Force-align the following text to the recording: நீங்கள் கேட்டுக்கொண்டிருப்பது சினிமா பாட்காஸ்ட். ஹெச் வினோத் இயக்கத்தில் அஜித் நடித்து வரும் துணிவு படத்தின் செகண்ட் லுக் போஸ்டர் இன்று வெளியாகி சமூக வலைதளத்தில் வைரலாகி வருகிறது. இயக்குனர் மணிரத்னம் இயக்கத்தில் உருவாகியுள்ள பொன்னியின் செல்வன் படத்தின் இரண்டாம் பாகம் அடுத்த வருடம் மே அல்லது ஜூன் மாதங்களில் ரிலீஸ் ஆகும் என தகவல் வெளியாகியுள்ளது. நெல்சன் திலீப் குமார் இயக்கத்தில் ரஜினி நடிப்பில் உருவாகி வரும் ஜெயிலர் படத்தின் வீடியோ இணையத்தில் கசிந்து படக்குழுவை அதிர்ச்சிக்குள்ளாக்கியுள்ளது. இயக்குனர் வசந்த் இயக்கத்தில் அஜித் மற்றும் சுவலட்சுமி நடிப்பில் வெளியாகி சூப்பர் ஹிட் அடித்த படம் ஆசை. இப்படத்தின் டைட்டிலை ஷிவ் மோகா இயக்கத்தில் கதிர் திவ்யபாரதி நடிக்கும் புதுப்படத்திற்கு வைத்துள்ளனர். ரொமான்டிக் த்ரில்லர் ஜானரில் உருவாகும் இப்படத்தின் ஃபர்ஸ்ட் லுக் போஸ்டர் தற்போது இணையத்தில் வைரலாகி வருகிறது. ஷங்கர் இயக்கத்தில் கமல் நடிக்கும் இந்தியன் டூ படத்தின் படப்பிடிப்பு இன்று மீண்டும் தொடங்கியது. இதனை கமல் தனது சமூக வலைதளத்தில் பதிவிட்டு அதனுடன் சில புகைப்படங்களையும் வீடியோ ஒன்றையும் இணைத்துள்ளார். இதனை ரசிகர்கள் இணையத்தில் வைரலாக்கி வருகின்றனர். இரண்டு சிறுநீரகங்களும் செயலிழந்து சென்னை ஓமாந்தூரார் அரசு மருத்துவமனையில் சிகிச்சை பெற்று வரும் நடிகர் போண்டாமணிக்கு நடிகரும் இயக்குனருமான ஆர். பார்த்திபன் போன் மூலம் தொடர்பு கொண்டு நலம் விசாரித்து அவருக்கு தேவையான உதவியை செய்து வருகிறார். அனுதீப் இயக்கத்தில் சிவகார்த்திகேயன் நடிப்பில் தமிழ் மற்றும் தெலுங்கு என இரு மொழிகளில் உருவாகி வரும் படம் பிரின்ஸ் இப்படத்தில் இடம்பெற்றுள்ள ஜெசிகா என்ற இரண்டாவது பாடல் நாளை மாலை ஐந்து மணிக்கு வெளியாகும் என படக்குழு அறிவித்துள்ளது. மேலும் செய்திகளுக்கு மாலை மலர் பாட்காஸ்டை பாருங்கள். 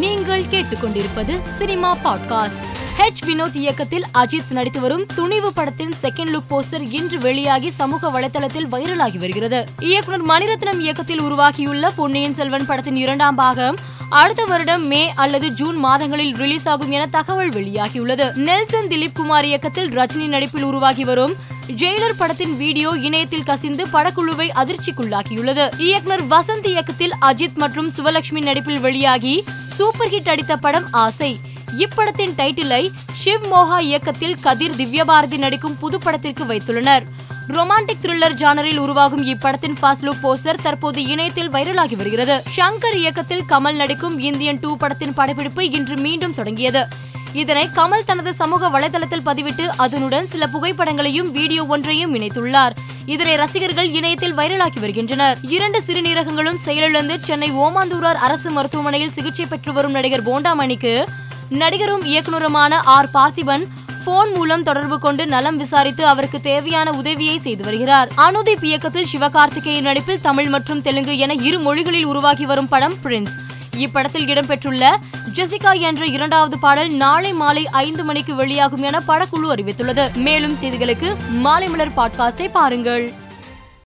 நீங்கள் 0.00 0.42
கேட்டுக்கொண்டிருப்பது 0.42 1.40
சினிமா 1.56 1.96
பாட்காஸ்ட். 1.96 2.62
ஹெச் 2.98 3.26
வினோத் 3.26 3.56
இயக்கத்தில் 3.56 4.04
அஜித் 4.14 4.50
நடித்து 4.50 4.80
வரும் 4.80 5.06
துணிவு 5.06 5.52
படத்தின் 5.52 5.94
செகண்ட் 6.02 6.36
லுக் 6.36 6.42
போஸ்டர் 6.50 6.86
இன்று 6.90 7.18
வெளியாகி 7.18 7.70
சமூக 7.70 8.10
வலைதளத்தில் 8.10 8.68
வைரலாகி 8.72 9.18
வருகிறது. 9.18 9.66
இயக்குனர் 9.78 10.26
மணிரத்னம் 10.26 10.80
இயக்கத்தில் 10.80 11.20
உருவாகியுள்ள 11.20 11.90
பொன்னியின் 11.90 12.32
செல்வன் 12.32 12.66
படத்தின் 12.66 12.96
இரண்டாம் 12.96 13.34
பாகம் 13.34 13.76
அடுத்த 14.10 14.44
வருடம் 14.44 14.86
மே 14.86 15.12
அல்லது 15.16 15.50
ஜூன் 15.50 15.76
மாதங்களில் 15.76 16.34
ரிலீஸ் 16.34 16.68
ஆகும் 16.68 16.90
என 16.90 17.06
தகவல் 17.06 17.48
வெளியாகியுள்ளது. 17.48 18.34
நெல்சன் 18.34 18.88
திலீப் 18.88 19.14
குமார் 19.14 19.44
இயக்கத்தில் 19.44 19.88
ரஜினி 19.88 20.28
நடிப்பில் 20.28 20.62
உருவாகி 20.62 21.04
வரும் 21.04 21.36
ஜெயிலர் 21.76 22.16
படத்தின் 22.16 22.56
வீடியோ 22.56 22.90
இணையத்தில் 22.90 23.42
கசிந்து 23.42 23.86
படக்குழுவை 23.86 24.50
அதிர்ச்சிக்குள்ளாக்கியுள்ளது. 24.54 25.80
இயக்குனர் 25.80 26.24
வசந்த் 26.24 26.66
இயக்கத்தில் 26.66 27.12
அஜித் 27.20 27.54
மற்றும் 27.54 27.90
சுவலட்சுமி 27.96 28.42
நடிப்பில் 28.42 28.80
வெளியாகி 28.80 29.44
சூப்பர் 29.74 30.08
ஹிட் 30.08 30.28
அடித்த 30.28 30.56
படம் 30.56 30.86
ஆசை. 30.90 31.40
இப்படத்தின் 31.78 32.34
டைட்டிலை 32.36 32.90
ஷிவ் 33.24 33.46
மோகா 33.50 33.78
இயக்கத்தில் 33.78 34.36
கதிர் 34.40 34.76
திவ்யபாரதி 34.76 35.38
நடிக்கும் 35.38 35.76
புதுப்படத்திற்கு 35.80 36.44
வைத்துள்ளனர். 36.44 37.02
ரொமான்டிக் 37.48 38.00
த்ரில்லர் 38.02 38.34
ஜானரில் 38.34 38.76
உருவாகும் 38.76 39.26
இப்படத்தின் 39.26 39.76
ஃபர்ஸ்ட் 39.80 40.04
லுக் 40.04 40.22
போஸ்டர் 40.22 40.62
தற்போது 40.62 41.04
இணையத்தில் 41.04 41.50
வைரலாகி 41.50 41.96
வருகிறது. 41.96 42.42
ஷங்கர் 42.56 42.94
இயக்கத்தில் 42.94 43.44
கமல் 43.48 43.74
நடிக்கும் 43.74 44.18
இந்தியன் 44.18 44.58
டூ 44.60 44.76
படத்தின் 44.76 45.14
படப்பிடிப்பு 45.14 45.70
இன்று 45.70 45.96
மீண்டும் 45.96 46.34
தொடங்கியது. 46.34 46.88
இதனை 47.32 47.68
கமல் 47.74 48.04
தனது 48.04 48.34
சமூக 48.34 48.68
வலைதளத்தில் 48.68 49.24
பதிவிட்டு 49.24 49.66
அதனுடன் 49.76 50.26
சில 50.26 50.46
புகைப்படங்களையும் 50.46 51.30
வீடியோ 51.30 51.64
ஒன்றையும் 51.64 52.14
இணைத்துள்ளார். 52.14 52.70
இதனை 53.06 53.36
ரசிகர்கள் 53.36 53.90
இணையத்தில் 53.90 54.36
வைரலாக்கி 54.36 54.80
வருகின்றனர். 54.80 55.38
இரண்டு 55.42 55.82
சிறுநீரகங்களும் 55.86 56.54
செயலிழந்து 56.54 57.18
சென்னை 57.22 57.52
ஓமாந்தூரார் 57.52 58.14
அரசு 58.14 58.50
மருத்துவமனையில் 58.50 59.10
சிகிச்சை 59.10 59.46
பெற்று 59.46 59.72
வரும் 59.72 59.90
நடிகர் 59.90 60.22
போண்டாமணிக்கு 60.22 61.04
நடிகரும் 61.48 62.02
இயக்குனருமான 62.02 62.74
ஆர். 62.84 63.10
பார்த்திபன் 63.14 63.66
போன் 64.04 64.32
மூலம் 64.32 64.62
தொடர்பு 64.62 64.98
கொண்டு 64.98 65.26
நலம் 65.26 65.56
விசாரித்து 65.56 66.06
அவருக்கு 66.06 66.40
தேவையான 66.40 66.90
உதவியை 66.90 67.38
செய்து 67.38 67.64
வருகிறார். 67.64 68.08
அனுதீப் 68.16 68.64
இயக்கத்தில் 68.64 69.06
சிவகார்த்திகேயன் 69.12 69.82
நடிப்பில் 69.82 70.20
தமிழ் 70.20 70.48
மற்றும் 70.48 70.82
தெலுங்கு 70.82 71.18
என 71.18 71.32
இரு 71.32 71.58
மொழிகளில் 71.58 72.04
உருவாகி 72.04 72.44
வரும் 72.44 72.68
படம் 72.68 72.94
பிரின்ஸ் 73.02 73.36
இப்படத்தில் 73.80 74.28
இடம்பெற்றுள்ள 74.28 74.96
ஜெசிகா 75.34 75.80
என்ற 75.80 76.06
இரண்டாவது 76.06 76.58
பாடல் 76.58 76.90
நாளை 76.90 77.32
மாலை 77.32 77.66
ஐந்து 77.66 78.04
மணிக்கு 78.04 78.34
வெளியாகும் 78.34 78.82
என 78.82 79.02
படக்குழு 79.08 79.48
அறிவித்துள்ளது. 79.48 80.14
மேலும் 80.14 80.56
செய்திகளுக்கு 80.60 81.16
மாலை 81.28 81.68
மலர் 81.68 81.94
பாட்காஸ்டை 81.96 82.48
பாருங்கள். 82.50 83.12